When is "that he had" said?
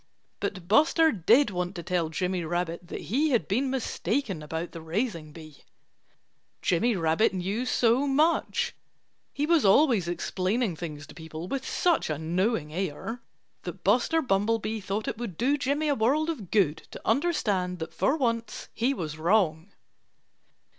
2.87-3.47